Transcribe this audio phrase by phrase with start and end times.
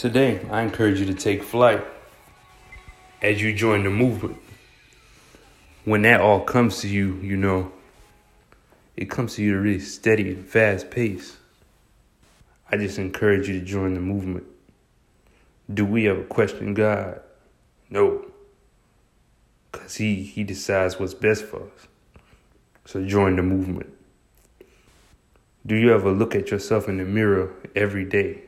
[0.00, 1.84] Today, I encourage you to take flight
[3.20, 4.38] as you join the movement.
[5.84, 7.70] When that all comes to you, you know,
[8.96, 11.36] it comes to you at a really steady and fast pace.
[12.72, 14.44] I just encourage you to join the movement.
[15.70, 17.20] Do we ever question God?
[17.90, 18.24] No.
[19.70, 21.88] Because he, he decides what's best for us.
[22.86, 23.92] So join the movement.
[25.66, 28.44] Do you ever look at yourself in the mirror every day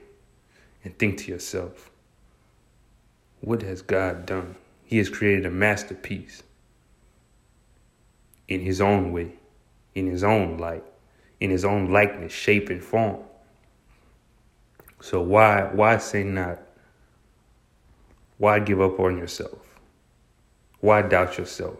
[0.85, 1.91] and think to yourself,
[3.41, 4.57] what has God done?
[4.85, 6.43] He has created a masterpiece
[8.49, 9.33] in his own way,
[9.95, 10.85] in his own light,
[11.41, 13.21] in his own likeness, shape, and form.
[15.01, 16.61] So why why say not?
[18.39, 19.59] Why give up on yourself?
[20.81, 21.79] Why doubt yourself?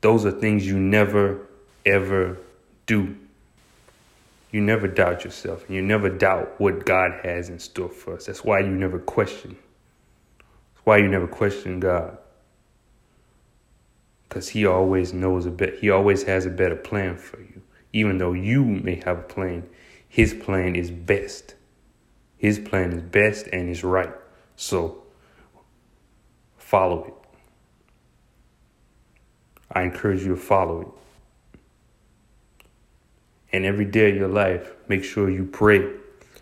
[0.00, 1.46] Those are things you never
[1.86, 2.38] ever
[2.86, 3.16] do.
[4.54, 8.26] You never doubt yourself, and you never doubt what God has in store for us.
[8.26, 9.56] That's why you never question.
[10.38, 12.16] That's why you never question God.
[14.22, 15.80] Because He always knows a bit.
[15.80, 17.62] He always has a better plan for you.
[17.92, 19.68] Even though you may have a plan,
[20.08, 21.56] His plan is best.
[22.36, 24.14] His plan is best and is right.
[24.54, 25.02] So
[26.58, 27.14] follow it.
[29.72, 31.03] I encourage you to follow it.
[33.54, 35.88] And every day of your life, make sure you pray.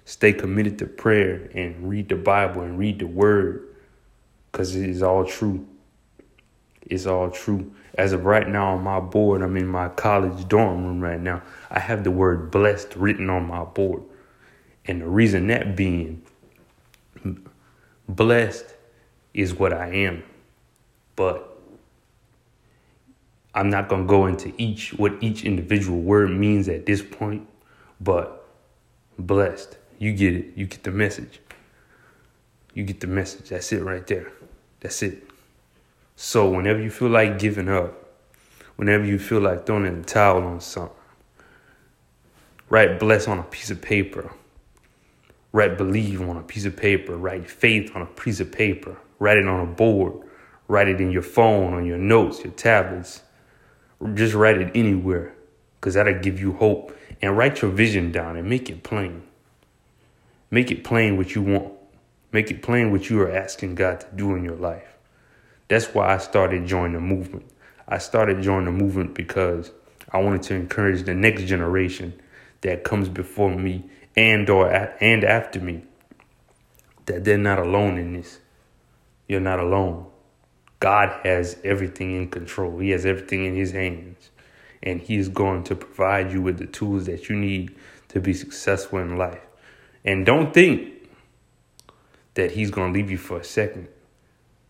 [0.07, 3.69] Stay committed to prayer and read the Bible and read the Word
[4.51, 5.67] because it is all true.
[6.81, 7.71] It's all true.
[7.99, 11.43] As of right now on my board, I'm in my college dorm room right now.
[11.71, 14.03] I have the word blessed written on my board.
[14.87, 16.23] And the reason that being,
[18.09, 18.75] blessed
[19.35, 20.23] is what I am.
[21.15, 21.52] But
[23.55, 27.47] I'm not going to go into each what each individual word means at this point,
[28.01, 28.47] but
[29.19, 29.77] blessed.
[29.99, 30.47] You get it.
[30.57, 31.41] You get the message.
[32.75, 33.51] You get the message.
[33.51, 34.33] That's it right there.
[34.81, 35.23] That's it.
[36.17, 37.95] So whenever you feel like giving up,
[38.77, 40.97] whenever you feel like throwing in the towel on something,
[42.71, 44.33] write bless on a piece of paper.
[45.53, 47.17] Write believe on a piece of paper.
[47.19, 48.97] Write faith on a piece of paper.
[49.19, 50.15] Write it on a board.
[50.69, 53.21] Write it in your phone, on your notes, your tablets
[54.15, 55.35] just write it anywhere
[55.81, 56.97] because that'll give you hope.
[57.21, 59.23] And write your vision down and make it plain.
[60.51, 61.73] Make it plain what you want.
[62.33, 64.97] Make it plain what you are asking God to do in your life.
[65.69, 67.47] That's why I started joining the movement.
[67.87, 69.71] I started joining the movement because
[70.13, 72.21] I wanted to encourage the next generation
[72.63, 73.85] that comes before me
[74.17, 75.85] and or and after me
[77.07, 78.41] that they're not alone in this.
[79.29, 80.07] You're not alone.
[80.83, 82.81] God has everything in control.
[82.81, 84.31] He has everything in his hands.
[84.83, 87.77] And he is going to provide you with the tools that you need
[88.09, 89.47] to be successful in life.
[90.05, 91.09] And don't think
[92.35, 93.87] that he's going to leave you for a second.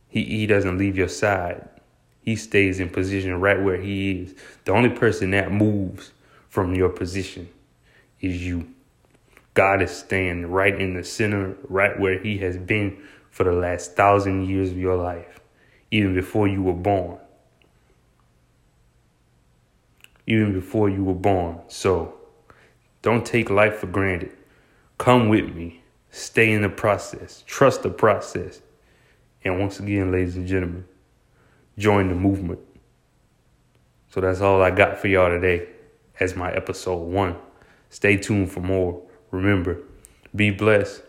[0.06, 1.66] He, he doesn't leave your side.
[2.20, 4.34] He stays in position right where he is.
[4.66, 6.12] The only person that moves
[6.50, 7.48] from your position
[8.20, 8.68] is you.
[9.54, 13.96] God is staying right in the center, right where he has been for the last
[13.96, 15.38] thousand years of your life
[15.92, 17.19] even before you were born.
[20.26, 21.60] Even before you were born.
[21.69, 22.14] So
[23.03, 24.32] don't take life for granted.
[24.97, 25.82] Come with me.
[26.10, 27.44] Stay in the process.
[27.47, 28.62] Trust the process.
[29.44, 30.86] And once again, ladies and gentlemen,
[31.76, 32.60] join the movement.
[34.08, 35.69] So that's all I got for y'all today
[36.20, 37.36] as my episode one.
[37.91, 39.02] Stay tuned for more.
[39.31, 39.78] Remember,
[40.34, 41.02] be blessed,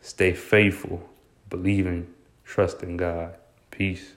[0.00, 1.02] stay faithful,
[1.50, 2.06] believe in,
[2.44, 3.34] trust in God.
[3.76, 4.14] Peace.